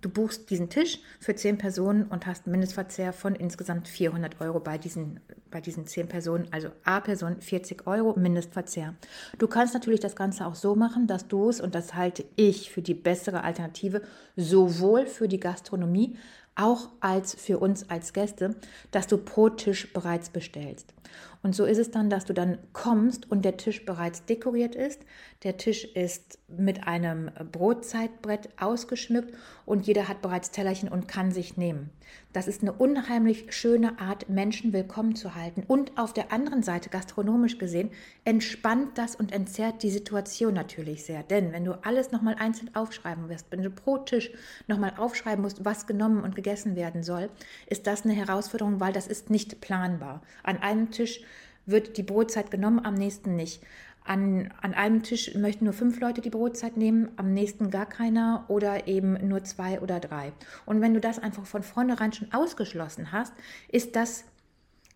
Du 0.00 0.08
buchst 0.08 0.48
diesen 0.50 0.70
Tisch 0.70 0.98
für 1.18 1.34
zehn 1.34 1.58
Personen 1.58 2.04
und 2.04 2.26
hast 2.26 2.46
Mindestverzehr 2.46 3.12
von 3.12 3.34
insgesamt 3.34 3.86
400 3.88 4.40
Euro 4.40 4.60
bei 4.60 4.78
diesen, 4.78 5.20
bei 5.50 5.60
diesen 5.60 5.86
zehn 5.86 6.08
Personen. 6.08 6.48
Also 6.50 6.68
A 6.84 7.00
Person 7.00 7.40
40 7.40 7.86
Euro 7.86 8.18
Mindestverzehr. 8.18 8.94
Du 9.38 9.46
kannst 9.46 9.74
natürlich 9.74 10.00
das 10.00 10.16
Ganze 10.16 10.46
auch 10.46 10.54
so 10.54 10.74
machen, 10.74 11.06
dass 11.06 11.28
du 11.28 11.48
es, 11.50 11.60
und 11.60 11.74
das 11.74 11.94
halte 11.94 12.24
ich 12.36 12.70
für 12.70 12.82
die 12.82 12.94
bessere 12.94 13.44
Alternative, 13.44 14.02
sowohl 14.36 15.06
für 15.06 15.28
die 15.28 15.40
Gastronomie 15.40 16.16
auch 16.54 16.88
als 17.00 17.34
für 17.34 17.58
uns 17.58 17.88
als 17.88 18.12
Gäste, 18.12 18.56
dass 18.90 19.06
du 19.06 19.18
pro 19.18 19.48
Tisch 19.48 19.92
bereits 19.92 20.30
bestellst. 20.30 20.94
Und 21.42 21.54
so 21.54 21.64
ist 21.64 21.78
es 21.78 21.90
dann, 21.90 22.10
dass 22.10 22.26
du 22.26 22.34
dann 22.34 22.58
kommst 22.72 23.30
und 23.30 23.44
der 23.44 23.56
Tisch 23.56 23.86
bereits 23.86 24.24
dekoriert 24.26 24.74
ist. 24.74 25.00
Der 25.42 25.56
Tisch 25.56 25.84
ist 25.84 26.38
mit 26.48 26.86
einem 26.86 27.30
Brotzeitbrett 27.50 28.50
ausgeschmückt 28.60 29.34
und 29.64 29.86
jeder 29.86 30.08
hat 30.08 30.20
bereits 30.20 30.50
Tellerchen 30.50 30.90
und 30.90 31.08
kann 31.08 31.32
sich 31.32 31.56
nehmen. 31.56 31.90
Das 32.32 32.46
ist 32.46 32.62
eine 32.62 32.72
unheimlich 32.72 33.52
schöne 33.52 33.98
Art, 33.98 34.28
Menschen 34.28 34.72
willkommen 34.72 35.16
zu 35.16 35.34
halten. 35.34 35.64
Und 35.66 35.96
auf 35.98 36.12
der 36.12 36.32
anderen 36.32 36.62
Seite, 36.62 36.88
gastronomisch 36.88 37.58
gesehen, 37.58 37.90
entspannt 38.24 38.98
das 38.98 39.16
und 39.16 39.32
entzerrt 39.32 39.82
die 39.82 39.90
Situation 39.90 40.54
natürlich 40.54 41.04
sehr. 41.04 41.22
Denn 41.22 41.52
wenn 41.52 41.64
du 41.64 41.72
alles 41.84 42.12
nochmal 42.12 42.36
einzeln 42.38 42.74
aufschreiben 42.74 43.28
wirst, 43.28 43.46
wenn 43.50 43.62
du 43.62 43.70
pro 43.70 43.98
Tisch 43.98 44.30
nochmal 44.68 44.92
aufschreiben 44.96 45.42
musst, 45.42 45.64
was 45.64 45.86
genommen 45.86 46.22
und 46.22 46.36
gegessen 46.36 46.76
werden 46.76 47.02
soll, 47.02 47.30
ist 47.66 47.86
das 47.86 48.04
eine 48.04 48.14
Herausforderung, 48.14 48.78
weil 48.78 48.92
das 48.92 49.06
ist 49.06 49.30
nicht 49.30 49.60
planbar. 49.60 50.22
An 50.42 50.58
einem 50.58 50.90
Tisch 50.90 51.22
wird 51.70 51.96
die 51.96 52.02
Brotzeit 52.02 52.50
genommen, 52.50 52.84
am 52.84 52.94
nächsten 52.94 53.36
nicht. 53.36 53.62
An, 54.02 54.52
an 54.62 54.74
einem 54.74 55.02
Tisch 55.02 55.34
möchten 55.34 55.64
nur 55.64 55.74
fünf 55.74 56.00
Leute 56.00 56.20
die 56.20 56.30
Brotzeit 56.30 56.76
nehmen, 56.76 57.10
am 57.16 57.34
nächsten 57.34 57.70
gar 57.70 57.86
keiner 57.86 58.44
oder 58.48 58.88
eben 58.88 59.28
nur 59.28 59.44
zwei 59.44 59.80
oder 59.80 60.00
drei. 60.00 60.32
Und 60.64 60.80
wenn 60.80 60.94
du 60.94 61.00
das 61.00 61.18
einfach 61.18 61.44
von 61.44 61.62
vornherein 61.62 62.12
schon 62.12 62.32
ausgeschlossen 62.32 63.12
hast, 63.12 63.32
ist 63.68 63.96
das 63.96 64.24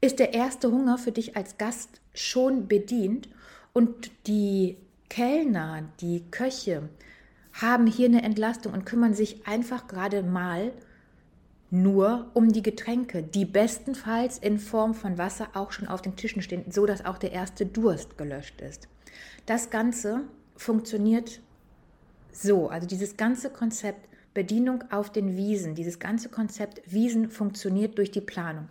ist 0.05 0.19
der 0.19 0.35
erste 0.35 0.71
Hunger 0.71 0.99
für 0.99 1.13
dich 1.13 1.35
als 1.35 1.57
Gast 1.57 2.03
schon 2.13 2.69
bedient 2.69 3.29
und 3.73 4.11
die 4.27 4.77
Kellner, 5.09 5.85
die 6.01 6.25
Köche 6.31 6.91
haben 7.55 7.87
hier 7.87 8.09
eine 8.09 8.23
Entlastung 8.23 8.75
und 8.75 8.85
kümmern 8.85 9.15
sich 9.15 9.47
einfach 9.47 9.87
gerade 9.87 10.23
mal 10.23 10.73
nur 11.75 12.31
um 12.35 12.53
die 12.53 12.63
Getränke, 12.63 13.23
die 13.23 13.45
bestenfalls 13.45 14.39
in 14.39 14.59
Form 14.59 14.95
von 14.95 15.19
Wasser 15.19 15.49
auch 15.55 15.73
schon 15.73 15.89
auf 15.89 16.03
den 16.03 16.15
Tischen 16.15 16.41
stehen, 16.41 16.71
so 16.71 16.87
dass 16.87 17.05
auch 17.05 17.19
der 17.19 17.33
erste 17.33 17.67
Durst 17.67 18.17
gelöscht 18.17 18.61
ist. 18.61 18.89
Das 19.47 19.71
Ganze 19.71 20.23
funktioniert 20.57 21.41
so, 22.31 22.69
also 22.69 22.87
dieses 22.87 23.17
ganze 23.17 23.51
Konzept 23.51 24.09
Bedienung 24.35 24.85
auf 24.91 25.11
den 25.11 25.37
Wiesen, 25.37 25.75
dieses 25.75 25.99
ganze 25.99 26.29
Konzept 26.29 26.81
Wiesen 26.87 27.29
funktioniert 27.31 27.99
durch 27.99 28.11
die 28.11 28.21
Planung. 28.21 28.69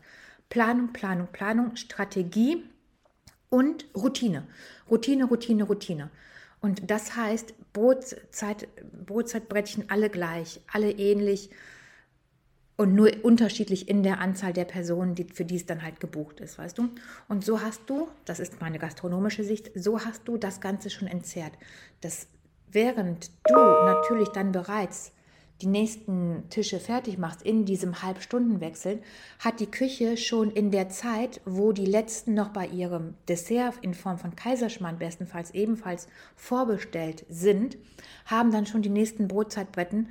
Planung, 0.50 0.94
Planung, 0.94 1.28
Planung, 1.32 1.76
Strategie 1.76 2.64
und 3.50 3.86
Routine. 3.96 4.48
Routine, 4.90 5.26
Routine, 5.26 5.64
Routine. 5.64 6.10
Und 6.62 6.90
das 6.90 7.16
heißt, 7.16 7.54
Brotzeit, 7.74 8.68
Brotzeitbrettchen 9.06 9.90
alle 9.90 10.10
gleich, 10.10 10.62
alle 10.72 10.92
ähnlich 10.92 11.50
und 12.76 12.96
nur 12.96 13.12
unterschiedlich 13.24 13.88
in 13.88 14.04
der 14.04 14.20
Anzahl 14.20 14.54
der 14.54 14.66
Personen, 14.66 15.16
die, 15.16 15.26
für 15.26 15.46
die 15.46 15.56
es 15.56 15.66
dann 15.66 15.84
halt 15.84 16.00
gebucht 16.00 16.40
ist, 16.40 16.58
weißt 16.58 16.78
du? 16.78 16.90
Und 17.28 17.46
so 17.46 17.62
hast 17.62 17.82
du, 17.88 18.08
das 18.26 18.40
ist 18.40 18.62
meine 18.62 18.80
gastronomische 18.80 19.44
Sicht, 19.44 19.72
so 19.76 20.00
hast 20.00 20.28
du 20.28 20.38
das 20.38 20.60
Ganze 20.60 20.90
schon 20.90 21.08
entzerrt. 21.08 21.54
Das, 22.02 22.28
während 22.72 23.30
du 23.46 23.56
natürlich 23.56 24.30
dann 24.30 24.52
bereits 24.52 25.12
die 25.62 25.68
nächsten 25.68 26.50
Tische 26.50 26.80
fertig 26.80 27.18
machst 27.18 27.42
in 27.44 27.64
diesem 27.64 28.02
Halbstundenwechsel, 28.02 29.02
hat 29.40 29.60
die 29.60 29.70
Küche 29.70 30.18
schon 30.18 30.52
in 30.52 30.72
der 30.72 30.90
Zeit, 30.90 31.42
wo 31.46 31.72
die 31.72 31.86
letzten 31.86 32.34
noch 32.34 32.50
bei 32.50 32.66
ihrem 32.66 33.14
Dessert 33.30 33.76
in 33.82 33.94
Form 33.94 34.18
von 34.18 34.36
Kaiserschmarrn 34.36 34.98
bestenfalls 34.98 35.52
ebenfalls 35.52 36.08
vorbestellt 36.36 37.26
sind, 37.30 37.78
haben 38.26 38.52
dann 38.52 38.66
schon 38.66 38.82
die 38.82 38.90
nächsten 38.90 39.28
Brotzeitbretten 39.28 40.10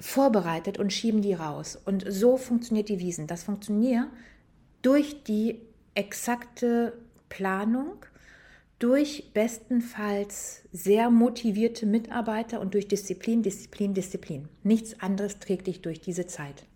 vorbereitet 0.00 0.78
und 0.78 0.92
schieben 0.92 1.22
die 1.22 1.34
raus. 1.34 1.78
Und 1.84 2.04
so 2.08 2.36
funktioniert 2.36 2.88
die 2.88 2.98
Wiesen. 2.98 3.26
Das 3.26 3.44
funktioniert 3.44 4.06
durch 4.82 5.24
die 5.24 5.60
exakte 5.94 6.92
Planung, 7.28 8.04
durch 8.78 9.32
bestenfalls 9.32 10.62
sehr 10.70 11.10
motivierte 11.10 11.86
Mitarbeiter 11.86 12.60
und 12.60 12.74
durch 12.74 12.88
Disziplin, 12.88 13.42
Disziplin, 13.42 13.94
Disziplin. 13.94 14.48
Nichts 14.62 15.00
anderes 15.00 15.38
trägt 15.38 15.66
dich 15.66 15.80
durch 15.80 16.00
diese 16.00 16.26
Zeit. 16.26 16.66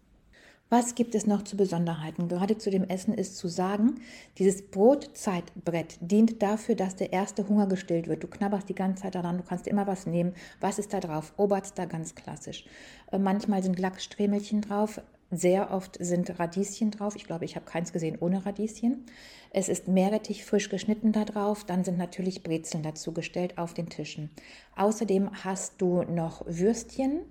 Was 0.72 0.94
gibt 0.94 1.16
es 1.16 1.26
noch 1.26 1.42
zu 1.42 1.56
Besonderheiten? 1.56 2.28
Gerade 2.28 2.56
zu 2.56 2.70
dem 2.70 2.84
Essen 2.84 3.12
ist 3.12 3.36
zu 3.36 3.48
sagen, 3.48 3.96
dieses 4.38 4.62
Brotzeitbrett 4.62 5.98
dient 6.00 6.40
dafür, 6.42 6.76
dass 6.76 6.94
der 6.94 7.12
erste 7.12 7.48
Hunger 7.48 7.66
gestillt 7.66 8.06
wird. 8.06 8.22
Du 8.22 8.28
knabberst 8.28 8.68
die 8.68 8.76
ganze 8.76 9.02
Zeit 9.02 9.16
daran, 9.16 9.38
du 9.38 9.42
kannst 9.42 9.66
immer 9.66 9.88
was 9.88 10.06
nehmen. 10.06 10.32
Was 10.60 10.78
ist 10.78 10.92
da 10.92 11.00
drauf? 11.00 11.32
Oberster 11.36 11.88
ganz 11.88 12.14
klassisch. 12.14 12.66
Äh, 13.10 13.18
manchmal 13.18 13.64
sind 13.64 13.80
Lachssträmelchen 13.80 14.60
drauf, 14.60 15.00
sehr 15.32 15.72
oft 15.72 15.96
sind 15.98 16.38
Radieschen 16.38 16.92
drauf. 16.92 17.16
Ich 17.16 17.24
glaube, 17.24 17.46
ich 17.46 17.56
habe 17.56 17.66
keins 17.66 17.92
gesehen 17.92 18.18
ohne 18.20 18.46
Radieschen. 18.46 19.06
Es 19.52 19.68
ist 19.68 19.88
Meerrettich 19.88 20.44
frisch 20.44 20.68
geschnitten 20.68 21.10
da 21.10 21.24
drauf. 21.24 21.64
Dann 21.64 21.82
sind 21.82 21.98
natürlich 21.98 22.44
Brezeln 22.44 22.84
dazu 22.84 23.12
gestellt 23.12 23.58
auf 23.58 23.74
den 23.74 23.88
Tischen. 23.88 24.30
Außerdem 24.76 25.30
hast 25.44 25.82
du 25.82 26.02
noch 26.02 26.44
Würstchen, 26.46 27.22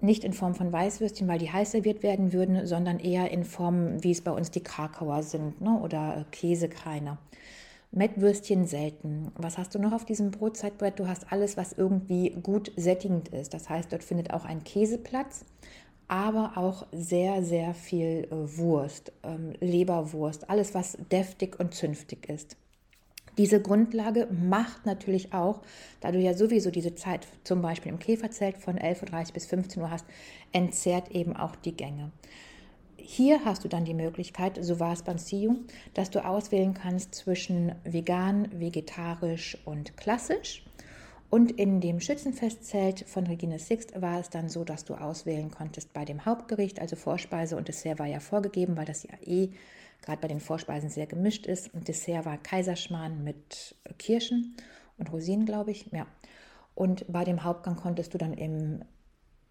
nicht 0.00 0.24
in 0.24 0.32
Form 0.32 0.54
von 0.54 0.72
Weißwürstchen, 0.72 1.28
weil 1.28 1.38
die 1.38 1.50
heiß 1.50 1.72
serviert 1.72 2.02
werden 2.02 2.32
würden, 2.32 2.66
sondern 2.66 2.98
eher 2.98 3.30
in 3.30 3.44
Form, 3.44 4.02
wie 4.02 4.10
es 4.10 4.20
bei 4.20 4.30
uns 4.30 4.50
die 4.50 4.62
Krakauer 4.62 5.22
sind 5.22 5.60
ne? 5.60 5.78
oder 5.80 6.18
äh, 6.18 6.24
Käsekreiner. 6.30 7.18
Mettwürstchen 7.92 8.66
selten. 8.66 9.32
Was 9.36 9.58
hast 9.58 9.74
du 9.74 9.78
noch 9.78 9.92
auf 9.92 10.04
diesem 10.04 10.30
Brotzeitbrett? 10.30 10.98
Du 10.98 11.08
hast 11.08 11.32
alles, 11.32 11.56
was 11.56 11.72
irgendwie 11.72 12.30
gut 12.42 12.72
sättigend 12.76 13.28
ist. 13.28 13.54
Das 13.54 13.70
heißt, 13.70 13.90
dort 13.92 14.02
findet 14.02 14.32
auch 14.32 14.44
ein 14.44 14.64
Käse 14.64 14.98
Platz, 14.98 15.44
aber 16.08 16.52
auch 16.56 16.86
sehr, 16.92 17.42
sehr 17.42 17.74
viel 17.74 18.28
äh, 18.30 18.58
Wurst, 18.58 19.12
ähm, 19.22 19.54
Leberwurst, 19.60 20.50
alles, 20.50 20.74
was 20.74 20.98
deftig 21.10 21.58
und 21.58 21.74
zünftig 21.74 22.28
ist. 22.28 22.56
Diese 23.38 23.60
Grundlage 23.60 24.28
macht 24.30 24.86
natürlich 24.86 25.34
auch, 25.34 25.60
da 26.00 26.10
du 26.10 26.18
ja 26.18 26.32
sowieso 26.32 26.70
diese 26.70 26.94
Zeit 26.94 27.26
zum 27.44 27.60
Beispiel 27.60 27.92
im 27.92 27.98
Käferzelt 27.98 28.56
von 28.56 28.78
11.30 28.78 29.26
Uhr 29.28 29.32
bis 29.34 29.46
15 29.46 29.82
Uhr 29.82 29.90
hast, 29.90 30.06
entzerrt 30.52 31.10
eben 31.10 31.36
auch 31.36 31.54
die 31.56 31.76
Gänge. 31.76 32.12
Hier 32.96 33.44
hast 33.44 33.62
du 33.62 33.68
dann 33.68 33.84
die 33.84 33.94
Möglichkeit, 33.94 34.58
so 34.62 34.80
war 34.80 34.92
es 34.92 35.02
beim 35.02 35.18
Siu, 35.18 35.56
dass 35.94 36.10
du 36.10 36.24
auswählen 36.24 36.74
kannst 36.74 37.14
zwischen 37.14 37.72
vegan, 37.84 38.48
vegetarisch 38.58 39.58
und 39.64 39.96
klassisch. 39.96 40.64
Und 41.28 41.52
in 41.52 41.80
dem 41.80 42.00
Schützenfestzelt 42.00 43.04
von 43.06 43.26
Regine 43.26 43.58
Sixt 43.58 44.00
war 44.00 44.18
es 44.18 44.30
dann 44.30 44.48
so, 44.48 44.64
dass 44.64 44.84
du 44.84 44.94
auswählen 44.94 45.50
konntest 45.50 45.92
bei 45.92 46.04
dem 46.04 46.24
Hauptgericht, 46.24 46.80
also 46.80 46.96
Vorspeise 46.96 47.56
und 47.56 47.68
Dessert 47.68 47.98
war 47.98 48.06
ja 48.06 48.20
vorgegeben, 48.20 48.76
weil 48.76 48.86
das 48.86 49.02
ja 49.02 49.14
eh 49.24 49.50
gerade 50.02 50.20
bei 50.20 50.28
den 50.28 50.40
Vorspeisen 50.40 50.90
sehr 50.90 51.06
gemischt 51.06 51.46
ist. 51.46 51.72
Und 51.74 51.88
Dessert 51.88 52.24
war 52.24 52.38
Kaiserschmarrn 52.38 53.22
mit 53.24 53.74
Kirschen 53.98 54.56
und 54.98 55.12
Rosinen, 55.12 55.46
glaube 55.46 55.70
ich. 55.70 55.86
Ja. 55.92 56.06
Und 56.74 57.10
bei 57.10 57.24
dem 57.24 57.44
Hauptgang 57.44 57.76
konntest 57.76 58.14
du 58.14 58.18
dann 58.18 58.34
im 58.34 58.84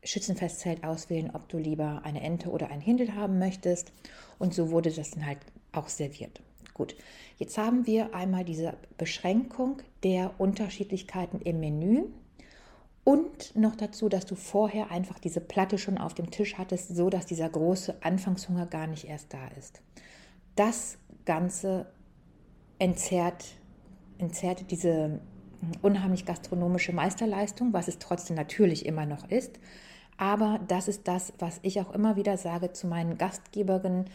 Schützenfestzelt 0.03 0.83
auswählen, 0.83 1.31
ob 1.33 1.49
du 1.49 1.57
lieber 1.57 2.01
eine 2.03 2.21
Ente 2.21 2.49
oder 2.49 2.69
ein 2.69 2.81
Hindel 2.81 3.15
haben 3.15 3.39
möchtest. 3.39 3.91
Und 4.37 4.53
so 4.53 4.69
wurde 4.69 4.91
das 4.91 5.11
dann 5.11 5.25
halt 5.25 5.39
auch 5.71 5.89
serviert. 5.89 6.41
Gut, 6.73 6.95
jetzt 7.37 7.57
haben 7.57 7.87
wir 7.87 8.13
einmal 8.13 8.43
diese 8.43 8.75
Beschränkung 8.97 9.81
der 10.03 10.39
Unterschiedlichkeiten 10.39 11.39
im 11.41 11.59
Menü 11.59 12.05
und 13.05 13.55
noch 13.55 13.75
dazu, 13.75 14.09
dass 14.09 14.25
du 14.25 14.35
vorher 14.35 14.91
einfach 14.91 15.19
diese 15.19 15.39
Platte 15.39 15.77
schon 15.77 15.97
auf 15.97 16.15
dem 16.15 16.31
Tisch 16.31 16.57
hattest, 16.57 16.95
so 16.95 17.09
dass 17.09 17.25
dieser 17.25 17.47
große 17.47 18.03
Anfangshunger 18.03 18.65
gar 18.65 18.87
nicht 18.87 19.07
erst 19.07 19.33
da 19.33 19.47
ist. 19.57 19.81
Das 20.55 20.97
Ganze 21.25 21.85
entzerrt, 22.79 23.45
entzerrt 24.17 24.71
diese 24.71 25.19
unheimlich 25.81 26.25
gastronomische 26.25 26.93
Meisterleistung, 26.93 27.73
was 27.73 27.87
es 27.87 27.99
trotzdem 27.99 28.35
natürlich 28.35 28.85
immer 28.85 29.05
noch 29.05 29.29
ist. 29.29 29.59
Aber 30.17 30.59
das 30.67 30.87
ist 30.87 31.07
das, 31.07 31.33
was 31.39 31.59
ich 31.61 31.81
auch 31.81 31.91
immer 31.93 32.15
wieder 32.15 32.37
sage 32.37 32.71
zu 32.71 32.87
meinen 32.87 33.17
Gastgeberinnen, 33.17 34.05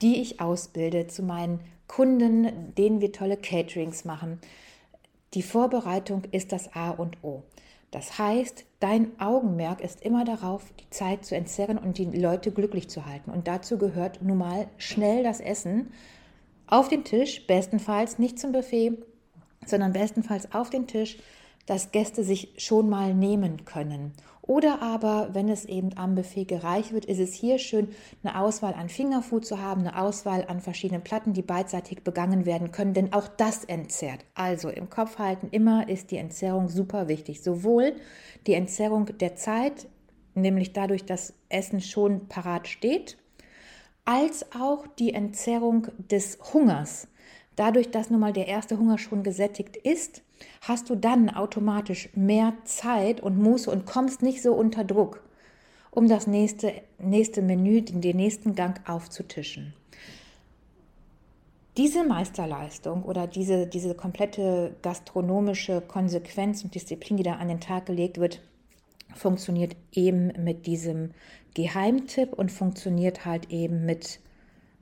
die 0.00 0.22
ich 0.22 0.40
ausbilde, 0.40 1.06
zu 1.06 1.22
meinen 1.22 1.60
Kunden, 1.86 2.74
denen 2.76 3.00
wir 3.00 3.12
tolle 3.12 3.36
Caterings 3.36 4.04
machen. 4.04 4.40
Die 5.34 5.42
Vorbereitung 5.42 6.24
ist 6.30 6.52
das 6.52 6.74
A 6.74 6.90
und 6.90 7.22
O. 7.22 7.42
Das 7.90 8.18
heißt, 8.18 8.66
dein 8.78 9.18
Augenmerk 9.20 9.80
ist 9.80 10.02
immer 10.02 10.24
darauf, 10.24 10.72
die 10.78 10.88
Zeit 10.90 11.24
zu 11.24 11.34
entzerren 11.34 11.76
und 11.76 11.98
die 11.98 12.04
Leute 12.04 12.52
glücklich 12.52 12.88
zu 12.88 13.06
halten. 13.06 13.30
Und 13.30 13.48
dazu 13.48 13.78
gehört 13.78 14.22
nun 14.22 14.38
mal 14.38 14.68
schnell 14.76 15.24
das 15.24 15.40
Essen 15.40 15.92
auf 16.68 16.88
den 16.88 17.02
Tisch, 17.02 17.46
bestenfalls 17.48 18.18
nicht 18.18 18.38
zum 18.38 18.52
Buffet, 18.52 18.98
sondern 19.66 19.92
bestenfalls 19.92 20.52
auf 20.54 20.70
den 20.70 20.86
Tisch, 20.86 21.18
dass 21.66 21.90
Gäste 21.90 22.22
sich 22.22 22.54
schon 22.56 22.88
mal 22.88 23.12
nehmen 23.12 23.64
können. 23.64 24.12
Oder 24.42 24.82
aber, 24.82 25.30
wenn 25.32 25.48
es 25.48 25.64
eben 25.64 25.96
am 25.96 26.14
Buffet 26.14 26.46
gereicht 26.46 26.92
wird, 26.92 27.04
ist 27.04 27.20
es 27.20 27.34
hier 27.34 27.58
schön, 27.58 27.88
eine 28.22 28.40
Auswahl 28.40 28.74
an 28.74 28.88
Fingerfood 28.88 29.44
zu 29.44 29.60
haben, 29.60 29.82
eine 29.82 30.00
Auswahl 30.00 30.44
an 30.48 30.60
verschiedenen 30.60 31.02
Platten, 31.02 31.34
die 31.34 31.42
beidseitig 31.42 32.02
begangen 32.02 32.46
werden 32.46 32.72
können, 32.72 32.94
denn 32.94 33.12
auch 33.12 33.28
das 33.28 33.64
entzerrt. 33.64 34.24
Also 34.34 34.70
im 34.70 34.88
Kopf 34.88 35.18
halten, 35.18 35.48
immer 35.50 35.88
ist 35.88 36.10
die 36.10 36.16
Entzerrung 36.16 36.68
super 36.68 37.08
wichtig. 37.08 37.42
Sowohl 37.42 37.94
die 38.46 38.54
Entzerrung 38.54 39.06
der 39.18 39.36
Zeit, 39.36 39.86
nämlich 40.34 40.72
dadurch, 40.72 41.04
dass 41.04 41.34
Essen 41.48 41.80
schon 41.80 42.28
parat 42.28 42.66
steht, 42.66 43.18
als 44.04 44.46
auch 44.58 44.86
die 44.86 45.12
Entzerrung 45.12 45.88
des 46.10 46.38
Hungers. 46.52 47.08
Dadurch, 47.56 47.90
dass 47.90 48.10
nun 48.10 48.20
mal 48.20 48.32
der 48.32 48.48
erste 48.48 48.78
Hunger 48.78 48.96
schon 48.96 49.22
gesättigt 49.22 49.76
ist, 49.76 50.22
hast 50.62 50.90
du 50.90 50.94
dann 50.94 51.30
automatisch 51.30 52.08
mehr 52.14 52.54
Zeit 52.64 53.20
und 53.20 53.38
Muße 53.38 53.70
und 53.70 53.86
kommst 53.86 54.22
nicht 54.22 54.42
so 54.42 54.52
unter 54.52 54.84
Druck, 54.84 55.22
um 55.90 56.08
das 56.08 56.26
nächste, 56.26 56.72
nächste 56.98 57.42
Menü, 57.42 57.82
den 57.82 58.16
nächsten 58.16 58.54
Gang 58.54 58.80
aufzutischen. 58.88 59.74
Diese 61.76 62.04
Meisterleistung 62.04 63.04
oder 63.04 63.26
diese, 63.26 63.66
diese 63.66 63.94
komplette 63.94 64.74
gastronomische 64.82 65.80
Konsequenz 65.80 66.64
und 66.64 66.74
Disziplin, 66.74 67.16
die 67.16 67.22
da 67.22 67.34
an 67.34 67.48
den 67.48 67.60
Tag 67.60 67.86
gelegt 67.86 68.18
wird, 68.18 68.42
funktioniert 69.14 69.76
eben 69.92 70.32
mit 70.44 70.66
diesem 70.66 71.10
Geheimtipp 71.54 72.32
und 72.32 72.50
funktioniert 72.52 73.24
halt 73.24 73.50
eben 73.50 73.84
mit 73.86 74.20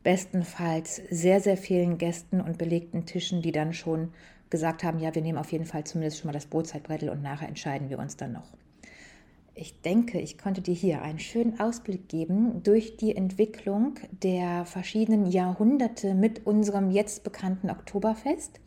bestenfalls 0.03 1.03
sehr, 1.11 1.41
sehr 1.41 1.57
vielen 1.57 1.99
Gästen 1.99 2.41
und 2.41 2.59
belegten 2.59 3.05
Tischen, 3.05 3.43
die 3.43 3.53
dann 3.53 3.75
schon 3.75 4.13
gesagt 4.51 4.85
haben, 4.85 4.99
ja, 4.99 5.15
wir 5.15 5.23
nehmen 5.23 5.39
auf 5.39 5.53
jeden 5.53 5.67
Fall 5.67 5.85
zumindest 5.85 6.19
schon 6.19 6.29
mal 6.29 6.33
das 6.33 6.47
Brotzeitbrettel 6.47 7.11
und 7.11 7.23
nachher 7.23 7.49
entscheiden 7.49 7.91
wir 7.91 7.99
uns 7.99 8.17
dann 8.17 8.33
noch. 8.33 8.53
ich 9.61 9.81
denke, 9.81 10.21
ich 10.21 10.39
konnte 10.39 10.61
dir 10.61 10.75
hier 10.75 11.03
einen 11.03 11.19
schönen 11.19 11.59
Ausblick 11.59 12.09
geben 12.09 12.63
durch 12.63 12.97
die 12.97 13.17
Entwicklung 13.17 13.95
der 14.23 14.65
verschiedenen 14.67 15.27
Jahrhunderte 15.27 16.15
mit 16.15 16.47
unserem 16.47 16.93
jetzt 16.93 17.25
bekannten 17.25 17.69
Oktoberfest. 17.69 18.61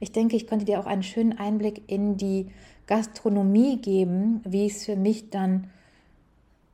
Ich 0.00 0.10
denke, 0.10 0.34
ich 0.34 0.48
konnte 0.48 0.64
dir 0.64 0.80
auch 0.80 0.86
einen 0.86 1.04
schönen 1.04 1.38
Einblick 1.38 1.82
in 1.86 2.16
die 2.16 2.48
Gastronomie 2.88 3.80
geben, 3.80 4.40
wie 4.44 4.66
es 4.66 4.84
für 4.84 4.96
mich 4.96 5.30
dann 5.30 5.70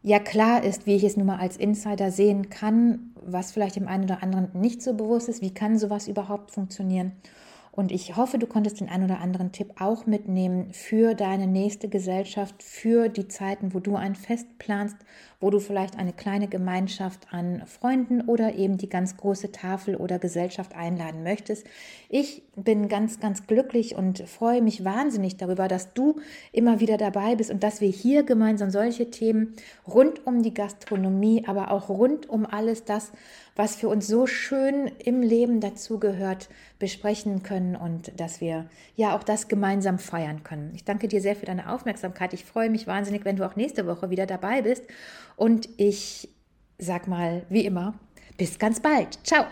ja 0.02 0.18
klar 0.18 0.64
ist, 0.64 0.86
wie 0.86 0.96
ich 0.96 1.04
es 1.04 1.18
nun 1.18 1.26
mal 1.26 1.38
als 1.38 1.58
Insider 1.58 2.10
sehen 2.10 2.48
kann, 2.48 3.12
was 3.22 3.52
vielleicht 3.52 3.76
dem 3.76 3.88
einen 3.88 4.04
oder 4.04 4.22
anderen 4.22 4.48
nicht 4.54 4.80
so 4.80 4.94
bewusst 4.94 5.28
ist, 5.28 5.42
wie 5.42 5.52
kann 5.52 5.78
sowas 5.78 6.08
überhaupt 6.08 6.50
funktionieren. 6.50 7.12
Und 7.72 7.92
ich 7.92 8.16
hoffe, 8.16 8.38
du 8.38 8.46
konntest 8.46 8.80
den 8.80 8.88
einen 8.88 9.04
oder 9.04 9.20
anderen 9.20 9.52
Tipp 9.52 9.80
auch 9.80 10.04
mitnehmen 10.04 10.72
für 10.72 11.14
deine 11.14 11.46
nächste 11.46 11.88
Gesellschaft, 11.88 12.62
für 12.62 13.08
die 13.08 13.28
Zeiten, 13.28 13.74
wo 13.74 13.78
du 13.78 13.94
ein 13.94 14.16
Fest 14.16 14.58
planst, 14.58 14.96
wo 15.40 15.50
du 15.50 15.60
vielleicht 15.60 15.96
eine 15.96 16.12
kleine 16.12 16.48
Gemeinschaft 16.48 17.28
an 17.30 17.62
Freunden 17.66 18.22
oder 18.22 18.54
eben 18.56 18.76
die 18.76 18.88
ganz 18.88 19.16
große 19.16 19.52
Tafel 19.52 19.96
oder 19.96 20.18
Gesellschaft 20.18 20.74
einladen 20.74 21.22
möchtest. 21.22 21.64
Ich 22.08 22.42
bin 22.56 22.88
ganz, 22.88 23.20
ganz 23.20 23.46
glücklich 23.46 23.94
und 23.94 24.18
freue 24.28 24.60
mich 24.60 24.84
wahnsinnig 24.84 25.36
darüber, 25.36 25.68
dass 25.68 25.94
du 25.94 26.16
immer 26.52 26.80
wieder 26.80 26.98
dabei 26.98 27.36
bist 27.36 27.50
und 27.50 27.62
dass 27.62 27.80
wir 27.80 27.88
hier 27.88 28.24
gemeinsam 28.24 28.70
solche 28.70 29.10
Themen 29.10 29.54
rund 29.86 30.26
um 30.26 30.42
die 30.42 30.52
Gastronomie, 30.54 31.44
aber 31.46 31.70
auch 31.70 31.88
rund 31.88 32.28
um 32.28 32.44
alles 32.44 32.84
das, 32.84 33.12
was 33.60 33.76
für 33.76 33.90
uns 33.90 34.06
so 34.06 34.26
schön 34.26 34.90
im 35.04 35.20
Leben 35.20 35.60
dazugehört, 35.60 36.48
besprechen 36.78 37.42
können 37.42 37.76
und 37.76 38.18
dass 38.18 38.40
wir 38.40 38.70
ja 38.96 39.14
auch 39.14 39.22
das 39.22 39.48
gemeinsam 39.48 39.98
feiern 39.98 40.42
können. 40.42 40.72
Ich 40.74 40.84
danke 40.84 41.08
dir 41.08 41.20
sehr 41.20 41.36
für 41.36 41.44
deine 41.44 41.70
Aufmerksamkeit. 41.70 42.32
Ich 42.32 42.46
freue 42.46 42.70
mich 42.70 42.86
wahnsinnig, 42.86 43.26
wenn 43.26 43.36
du 43.36 43.44
auch 43.44 43.56
nächste 43.56 43.86
Woche 43.86 44.08
wieder 44.08 44.24
dabei 44.24 44.62
bist. 44.62 44.84
Und 45.36 45.68
ich 45.76 46.30
sag 46.78 47.06
mal, 47.06 47.42
wie 47.50 47.66
immer, 47.66 47.92
bis 48.38 48.58
ganz 48.58 48.80
bald. 48.80 49.18
Ciao. 49.24 49.44